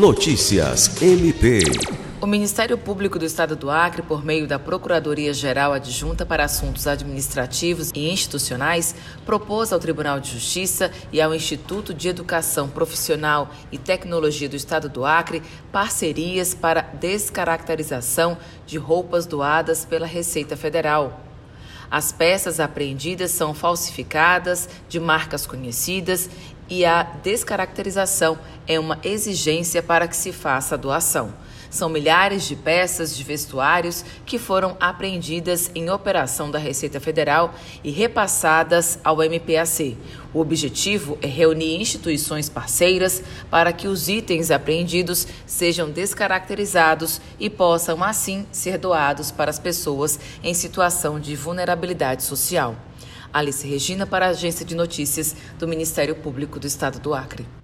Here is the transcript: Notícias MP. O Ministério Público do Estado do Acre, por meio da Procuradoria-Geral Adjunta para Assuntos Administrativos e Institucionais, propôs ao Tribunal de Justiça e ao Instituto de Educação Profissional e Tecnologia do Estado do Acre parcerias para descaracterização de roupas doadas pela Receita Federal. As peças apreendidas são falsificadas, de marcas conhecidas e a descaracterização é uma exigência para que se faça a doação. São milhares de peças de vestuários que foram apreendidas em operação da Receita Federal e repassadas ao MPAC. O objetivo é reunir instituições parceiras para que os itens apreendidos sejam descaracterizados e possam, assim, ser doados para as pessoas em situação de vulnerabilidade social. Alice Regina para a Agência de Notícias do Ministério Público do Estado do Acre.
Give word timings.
Notícias 0.00 1.02
MP. 1.02 1.60
O 2.22 2.26
Ministério 2.26 2.78
Público 2.78 3.18
do 3.18 3.26
Estado 3.26 3.54
do 3.54 3.68
Acre, 3.68 4.00
por 4.00 4.24
meio 4.24 4.48
da 4.48 4.58
Procuradoria-Geral 4.58 5.74
Adjunta 5.74 6.24
para 6.24 6.42
Assuntos 6.42 6.86
Administrativos 6.86 7.90
e 7.94 8.10
Institucionais, 8.10 8.94
propôs 9.26 9.74
ao 9.74 9.78
Tribunal 9.78 10.18
de 10.18 10.30
Justiça 10.30 10.90
e 11.12 11.20
ao 11.20 11.34
Instituto 11.34 11.92
de 11.92 12.08
Educação 12.08 12.66
Profissional 12.66 13.50
e 13.70 13.76
Tecnologia 13.76 14.48
do 14.48 14.56
Estado 14.56 14.88
do 14.88 15.04
Acre 15.04 15.42
parcerias 15.70 16.54
para 16.54 16.80
descaracterização 16.80 18.38
de 18.66 18.78
roupas 18.78 19.26
doadas 19.26 19.84
pela 19.84 20.06
Receita 20.06 20.56
Federal. 20.56 21.26
As 21.90 22.10
peças 22.10 22.58
apreendidas 22.58 23.32
são 23.32 23.52
falsificadas, 23.52 24.66
de 24.88 24.98
marcas 24.98 25.44
conhecidas 25.44 26.30
e 26.70 26.84
a 26.84 27.02
descaracterização 27.02 28.38
é 28.70 28.78
uma 28.78 29.00
exigência 29.02 29.82
para 29.82 30.06
que 30.06 30.16
se 30.16 30.30
faça 30.30 30.76
a 30.76 30.78
doação. 30.78 31.34
São 31.68 31.88
milhares 31.88 32.44
de 32.44 32.54
peças 32.54 33.16
de 33.16 33.24
vestuários 33.24 34.04
que 34.24 34.38
foram 34.38 34.76
apreendidas 34.78 35.72
em 35.74 35.90
operação 35.90 36.48
da 36.48 36.58
Receita 36.58 37.00
Federal 37.00 37.52
e 37.82 37.90
repassadas 37.90 39.00
ao 39.02 39.16
MPAC. 39.16 39.98
O 40.32 40.38
objetivo 40.38 41.18
é 41.20 41.26
reunir 41.26 41.80
instituições 41.80 42.48
parceiras 42.48 43.24
para 43.50 43.72
que 43.72 43.88
os 43.88 44.08
itens 44.08 44.52
apreendidos 44.52 45.26
sejam 45.46 45.90
descaracterizados 45.90 47.20
e 47.40 47.50
possam, 47.50 48.04
assim, 48.04 48.46
ser 48.52 48.78
doados 48.78 49.32
para 49.32 49.50
as 49.50 49.58
pessoas 49.58 50.18
em 50.44 50.54
situação 50.54 51.18
de 51.18 51.34
vulnerabilidade 51.34 52.22
social. 52.22 52.76
Alice 53.32 53.66
Regina 53.66 54.06
para 54.06 54.26
a 54.26 54.30
Agência 54.30 54.64
de 54.64 54.76
Notícias 54.76 55.34
do 55.58 55.66
Ministério 55.66 56.14
Público 56.14 56.60
do 56.60 56.68
Estado 56.68 57.00
do 57.00 57.12
Acre. 57.12 57.59